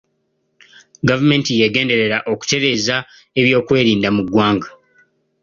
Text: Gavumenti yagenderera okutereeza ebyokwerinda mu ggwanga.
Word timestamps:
Gavumenti 1.09 1.51
yagenderera 1.61 2.17
okutereeza 2.33 2.95
ebyokwerinda 3.39 4.07
mu 4.15 4.21
ggwanga. 4.25 4.69